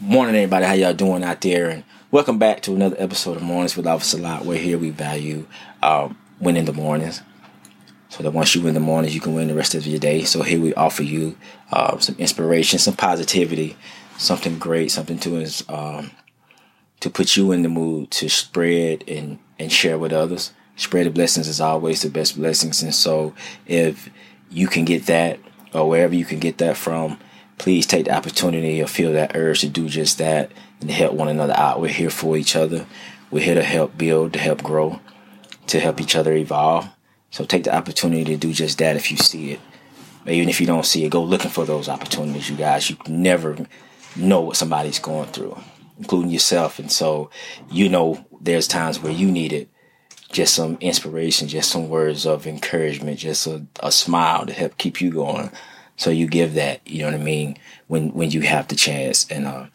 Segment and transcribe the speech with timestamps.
[0.00, 0.64] Morning, everybody.
[0.64, 1.70] How y'all doing out there?
[1.70, 4.44] And welcome back to another episode of Mornings with Officer Lot.
[4.44, 5.46] We're here we value
[5.84, 7.22] um, winning the mornings,
[8.08, 10.24] so that once you win the mornings, you can win the rest of your day.
[10.24, 11.38] So here we offer you
[11.70, 13.76] uh, some inspiration, some positivity,
[14.18, 16.10] something great, something to um,
[16.98, 20.52] to put you in the mood to spread and and share with others.
[20.74, 23.32] Spread the blessings is always the best blessings, and so
[23.64, 24.10] if
[24.50, 25.38] you can get that
[25.72, 27.16] or wherever you can get that from
[27.58, 31.28] please take the opportunity or feel that urge to do just that and help one
[31.28, 31.80] another out.
[31.80, 32.86] We're here for each other.
[33.30, 35.00] We're here to help build, to help grow,
[35.68, 36.88] to help each other evolve.
[37.30, 39.60] So take the opportunity to do just that if you see it.
[40.26, 42.88] Even if you don't see it, go looking for those opportunities, you guys.
[42.88, 43.66] You never
[44.16, 45.58] know what somebody's going through,
[45.98, 46.78] including yourself.
[46.78, 47.30] And so,
[47.70, 49.68] you know, there's times where you need it.
[50.32, 55.00] Just some inspiration, just some words of encouragement, just a, a smile to help keep
[55.00, 55.50] you going
[55.96, 59.30] so you give that, you know what I mean, when when you have the chance.
[59.30, 59.66] And uh,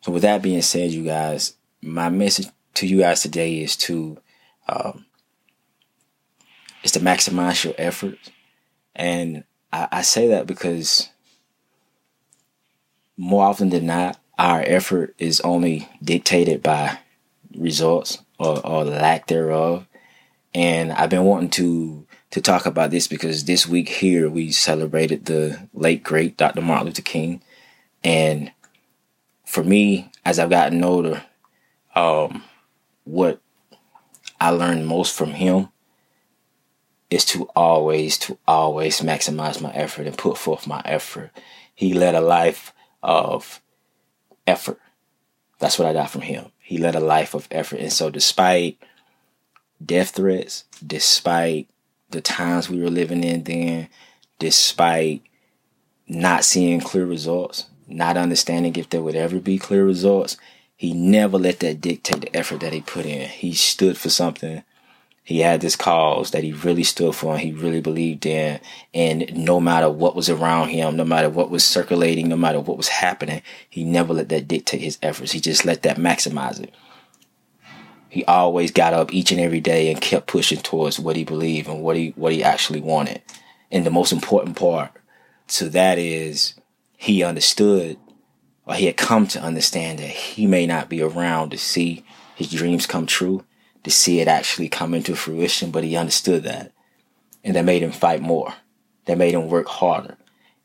[0.00, 4.18] so with that being said, you guys, my message to you guys today is to
[4.68, 5.06] um,
[6.82, 8.30] is to maximize your efforts.
[8.94, 11.08] And I, I say that because
[13.16, 16.98] more often than not, our effort is only dictated by
[17.56, 19.86] results or, or lack thereof.
[20.54, 25.26] And I've been wanting to to talk about this because this week here we celebrated
[25.26, 26.62] the late great Dr.
[26.62, 27.42] Martin Luther King,
[28.02, 28.50] and
[29.44, 31.24] for me, as I've gotten older,
[31.94, 32.42] um,
[33.04, 33.40] what
[34.40, 35.68] I learned most from him
[37.10, 41.30] is to always, to always maximize my effort and put forth my effort.
[41.74, 43.60] He led a life of
[44.46, 44.80] effort.
[45.58, 46.46] That's what I got from him.
[46.58, 47.80] He led a life of effort.
[47.80, 48.82] And so, despite
[49.84, 51.68] death threats, despite
[52.12, 53.88] the times we were living in then,
[54.38, 55.22] despite
[56.06, 60.36] not seeing clear results, not understanding if there would ever be clear results,
[60.76, 63.28] he never let that dictate the effort that he put in.
[63.28, 64.62] He stood for something.
[65.24, 68.58] He had this cause that he really stood for and he really believed in.
[68.92, 72.76] And no matter what was around him, no matter what was circulating, no matter what
[72.76, 75.32] was happening, he never let that dictate his efforts.
[75.32, 76.74] He just let that maximize it
[78.12, 81.66] he always got up each and every day and kept pushing towards what he believed
[81.66, 83.22] and what he what he actually wanted.
[83.70, 84.90] And the most important part
[85.48, 86.52] to that is
[86.94, 87.96] he understood
[88.66, 92.50] or he had come to understand that he may not be around to see his
[92.50, 93.46] dreams come true,
[93.82, 96.70] to see it actually come into fruition, but he understood that.
[97.42, 98.52] And that made him fight more.
[99.06, 100.18] That made him work harder.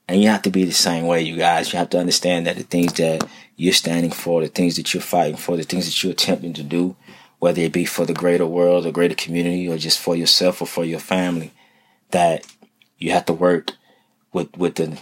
[0.10, 1.72] And you have to be the same way, you guys.
[1.72, 3.26] You have to understand that the things that
[3.56, 6.64] you're standing for, the things that you're fighting for, the things that you're attempting to
[6.64, 6.98] do,
[7.40, 10.68] whether it be for the greater world, the greater community, or just for yourself or
[10.68, 11.54] for your family,
[12.12, 12.46] that
[12.98, 13.74] you have to work
[14.34, 14.98] with with the,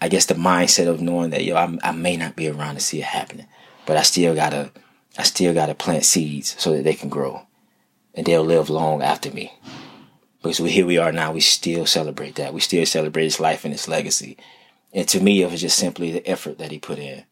[0.00, 2.80] I guess, the mindset of knowing that yo, I, I may not be around to
[2.80, 3.46] see it happening,
[3.86, 4.70] but I still gotta,
[5.18, 7.46] I still gotta plant seeds so that they can grow,
[8.14, 9.52] and they'll live long after me.
[10.40, 12.52] Because we, here we are now, we still celebrate that.
[12.52, 14.36] We still celebrate his life and his legacy.
[14.92, 17.24] And to me, it was just simply the effort that he put in.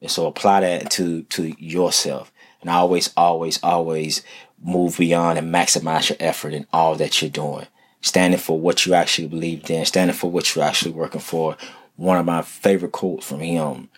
[0.00, 2.32] And so apply that to to yourself
[2.64, 4.22] and always, always, always
[4.62, 7.66] move beyond and maximize your effort in all that you're doing.
[8.00, 11.58] Standing for what you actually believed in, standing for what you're actually working for.
[11.96, 13.90] One of my favorite quotes from him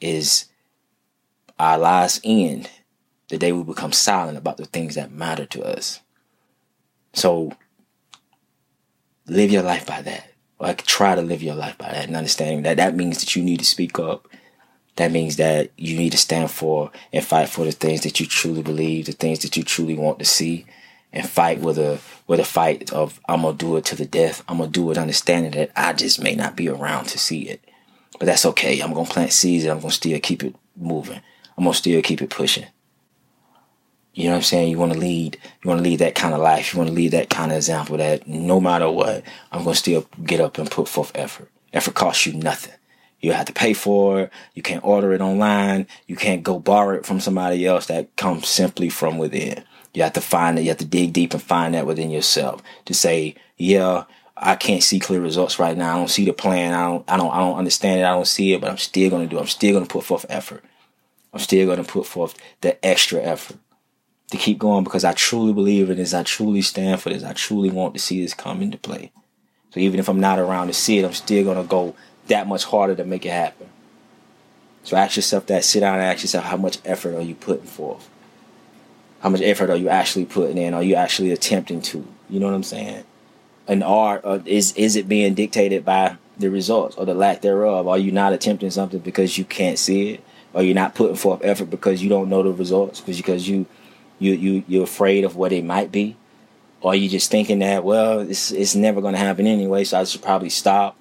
[0.00, 0.46] is
[1.58, 2.70] Our lives end
[3.28, 6.00] the day we become silent about the things that matter to us.
[7.14, 7.52] So
[9.26, 10.32] live your life by that.
[10.60, 13.42] Like try to live your life by that and understanding that that means that you
[13.42, 14.28] need to speak up
[14.96, 18.26] that means that you need to stand for and fight for the things that you
[18.26, 20.66] truly believe, the things that you truly want to see,
[21.12, 24.42] and fight with a with a fight of I'm gonna do it to the death.
[24.48, 27.64] I'm gonna do it understanding that I just may not be around to see it.
[28.18, 28.80] But that's okay.
[28.80, 31.20] I'm gonna plant seeds and I'm gonna still keep it moving.
[31.56, 32.66] I'm gonna still keep it pushing.
[34.14, 34.70] You know what I'm saying?
[34.70, 35.38] You want to lead.
[35.62, 36.72] You want to lead that kind of life.
[36.72, 37.96] You want to lead that kind of example.
[37.96, 41.50] That no matter what, I'm gonna still get up and put forth effort.
[41.72, 42.74] Effort costs you nothing.
[43.22, 44.32] You have to pay for it.
[44.54, 45.86] You can't order it online.
[46.06, 49.64] You can't go borrow it from somebody else that comes simply from within.
[49.94, 50.62] You have to find it.
[50.62, 54.04] You have to dig deep and find that within yourself to say, yeah,
[54.36, 55.94] I can't see clear results right now.
[55.94, 56.74] I don't see the plan.
[56.74, 58.04] I don't, I don't, I don't understand it.
[58.04, 59.40] I don't see it, but I'm still going to do it.
[59.40, 60.64] I'm still going to put forth effort.
[61.32, 63.56] I'm still going to put forth the extra effort
[64.30, 66.12] to keep going because I truly believe in this.
[66.12, 67.22] I truly stand for this.
[67.22, 69.12] I truly want to see this come into play.
[69.70, 71.94] So even if I'm not around to see it, I'm still going to go
[72.28, 73.68] that much harder to make it happen.
[74.84, 75.64] So ask yourself that.
[75.64, 78.08] Sit down and ask yourself how much effort are you putting forth?
[79.20, 80.74] How much effort are you actually putting in?
[80.74, 82.06] Are you actually attempting to?
[82.28, 83.04] You know what I'm saying?
[83.68, 87.86] And are uh, is is it being dictated by the results or the lack thereof?
[87.86, 91.44] Are you not attempting something because you can't see it, or you're not putting forth
[91.44, 93.66] effort because you don't know the results, because you
[94.18, 96.16] you you you're afraid of what it might be,
[96.80, 100.04] or you just thinking that well it's it's never going to happen anyway, so I
[100.04, 100.96] should probably stop.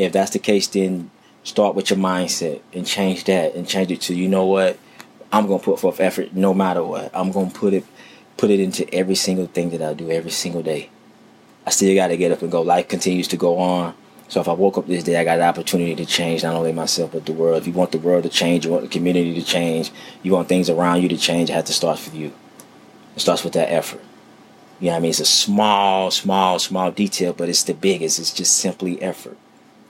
[0.00, 1.10] If that's the case, then
[1.44, 4.78] start with your mindset and change that and change it to you know what
[5.30, 7.10] I'm gonna put forth effort no matter what.
[7.12, 7.84] I'm gonna put it
[8.38, 10.88] put it into every single thing that I do every single day.
[11.66, 12.62] I still gotta get up and go.
[12.62, 13.94] Life continues to go on.
[14.28, 16.72] So if I woke up this day, I got the opportunity to change not only
[16.72, 17.58] myself but the world.
[17.58, 19.92] If you want the world to change, you want the community to change,
[20.22, 22.32] you want things around you to change, it has to start with you.
[23.16, 24.00] It starts with that effort.
[24.78, 25.10] You know what I mean?
[25.10, 28.18] It's a small, small, small detail, but it's the biggest.
[28.18, 29.36] It's just simply effort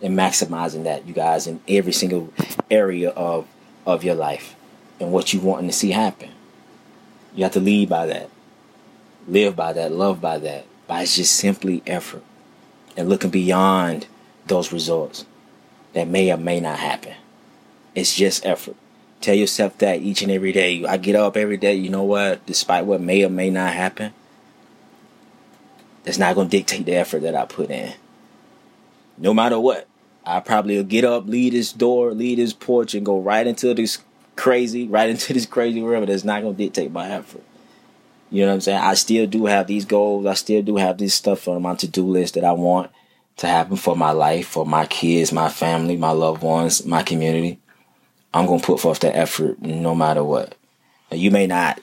[0.03, 2.33] and maximizing that, you guys, in every single
[2.71, 3.47] area of
[3.87, 4.55] of your life
[4.99, 6.31] and what you wanting to see happen.
[7.35, 8.29] You have to lead by that,
[9.27, 10.67] live by that, love by that.
[10.87, 12.25] By just simply effort
[12.97, 14.07] and looking beyond
[14.47, 15.25] those results
[15.93, 17.15] that may or may not happen.
[17.95, 18.77] It's just effort.
[19.21, 20.85] Tell yourself that each and every day.
[20.85, 21.75] I get up every day.
[21.75, 22.45] You know what?
[22.47, 24.13] Despite what may or may not happen,
[26.03, 27.93] that's not going to dictate the effort that I put in.
[29.19, 29.87] No matter what,
[30.31, 33.75] I probably will get up, leave this door, leave this porch, and go right into
[33.75, 33.99] this
[34.37, 37.43] crazy, right into this crazy world that's not gonna dictate my effort.
[38.31, 38.79] You know what I'm saying?
[38.79, 40.27] I still do have these goals.
[40.27, 42.93] I still do have this stuff on my to-do list that I want
[43.39, 47.59] to happen for my life, for my kids, my family, my loved ones, my community.
[48.33, 50.55] I'm gonna put forth that effort no matter what.
[51.11, 51.81] You may not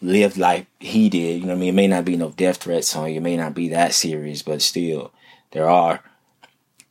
[0.00, 1.42] live like he did.
[1.42, 1.68] You know what I mean?
[1.68, 3.18] It may not be no death threats on you.
[3.18, 5.12] It may not be that serious, but still,
[5.50, 6.02] there are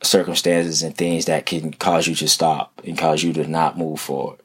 [0.02, 4.00] circumstances and things that can cause you to stop and cause you to not move
[4.00, 4.38] forward.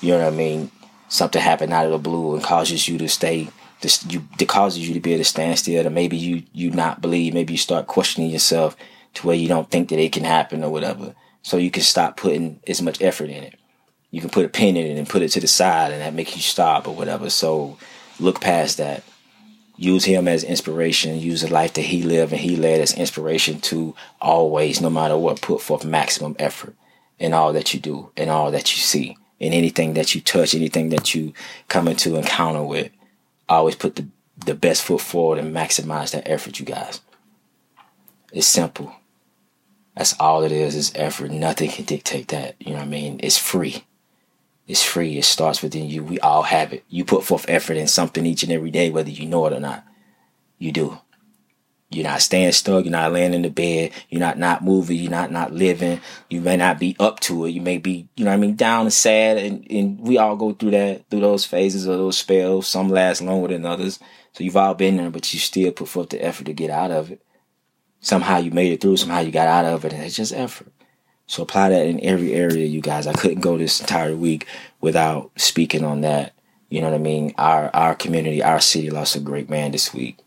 [0.00, 0.70] You know what I mean?
[1.08, 3.48] Something happened out of the blue and causes you to stay.
[3.80, 6.70] This you it causes you to be able to stand still, and maybe you you
[6.70, 7.34] not believe.
[7.34, 8.76] Maybe you start questioning yourself
[9.14, 11.14] to where you don't think that it can happen or whatever.
[11.42, 13.58] So you can stop putting as much effort in it.
[14.12, 16.14] You can put a pin in it and put it to the side, and that
[16.14, 17.28] makes you stop or whatever.
[17.28, 17.76] So
[18.20, 19.02] look past that
[19.82, 23.60] use him as inspiration, use the life that he lived and he led as inspiration
[23.60, 26.74] to always, no matter what, put forth maximum effort
[27.18, 29.16] in all that you do in all that you see.
[29.40, 31.32] In anything that you touch, anything that you
[31.66, 32.92] come into encounter with,
[33.48, 34.06] always put the,
[34.46, 37.00] the best foot forward and maximize that effort, you guys.
[38.32, 38.94] It's simple.
[39.96, 41.32] That's all it is, is effort.
[41.32, 42.54] Nothing can dictate that.
[42.60, 43.18] You know what I mean?
[43.20, 43.84] It's free.
[44.66, 45.18] It's free.
[45.18, 46.04] It starts within you.
[46.04, 46.84] We all have it.
[46.88, 49.60] You put forth effort in something each and every day, whether you know it or
[49.60, 49.84] not.
[50.58, 50.98] You do.
[51.90, 52.84] You're not staying stuck.
[52.84, 53.92] You're not laying in the bed.
[54.08, 54.96] You're not not moving.
[54.96, 56.00] You're not not living.
[56.30, 57.50] You may not be up to it.
[57.50, 59.36] You may be, you know what I mean, down and sad.
[59.36, 62.66] And, and we all go through that, through those phases or those spells.
[62.66, 63.98] Some last longer than others.
[64.32, 66.90] So you've all been there, but you still put forth the effort to get out
[66.90, 67.20] of it.
[68.00, 68.96] Somehow you made it through.
[68.96, 69.92] Somehow you got out of it.
[69.92, 70.72] And it's just effort.
[71.26, 73.06] So apply that in every area, you guys.
[73.06, 74.46] I couldn't go this entire week
[74.80, 76.34] without speaking on that.
[76.68, 77.34] You know what I mean?
[77.38, 80.18] Our our community, our city lost a great man this week.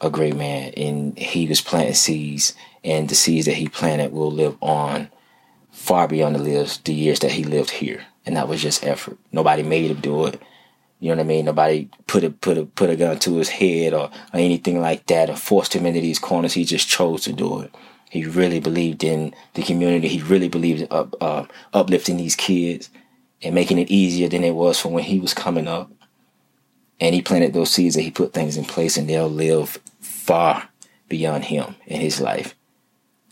[0.00, 0.72] A great man.
[0.76, 2.54] And he was planting seeds
[2.84, 5.10] and the seeds that he planted will live on
[5.70, 8.06] far beyond the lives the years that he lived here.
[8.24, 9.18] And that was just effort.
[9.32, 10.40] Nobody made him do it.
[11.00, 11.44] You know what I mean?
[11.44, 15.06] Nobody put a put a put a gun to his head or, or anything like
[15.06, 16.54] that or forced him into these corners.
[16.54, 17.74] He just chose to do it.
[18.10, 20.08] He really believed in the community.
[20.08, 22.90] He really believed in up, uh, uplifting these kids
[23.42, 25.90] and making it easier than it was for when he was coming up.
[27.00, 30.68] And he planted those seeds and he put things in place and they'll live far
[31.08, 32.54] beyond him in his life.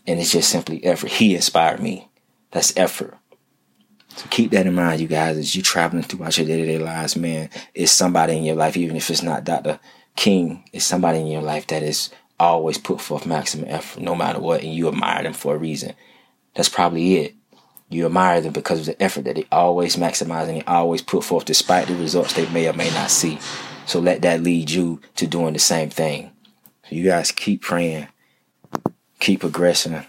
[0.05, 1.09] And it's just simply effort.
[1.09, 2.09] He inspired me.
[2.51, 3.17] That's effort.
[4.09, 7.49] So keep that in mind, you guys, as you're traveling throughout your day-to-day lives, man.
[7.73, 9.79] It's somebody in your life, even if it's not Dr.
[10.15, 14.39] King, it's somebody in your life that is always put forth maximum effort no matter
[14.39, 15.93] what, and you admire them for a reason.
[16.55, 17.35] That's probably it.
[17.89, 21.23] You admire them because of the effort that they always maximize and they always put
[21.23, 23.39] forth despite the results they may or may not see.
[23.85, 26.31] So let that lead you to doing the same thing.
[26.89, 28.07] So you guys keep praying,
[29.19, 30.05] keep progressing,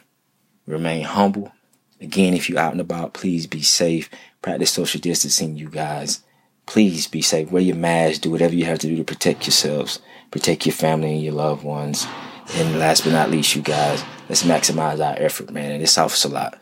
[0.66, 1.52] remain humble.
[2.00, 4.10] Again, if you're out and about, please be safe.
[4.42, 6.20] Practice social distancing, you guys.
[6.66, 7.50] Please be safe.
[7.50, 8.22] Wear your mask.
[8.22, 11.64] Do whatever you have to do to protect yourselves protect your family and your loved
[11.64, 12.06] ones.
[12.54, 15.72] And last but not least, you guys, let's maximize our effort, man.
[15.72, 16.58] And this helps a lot.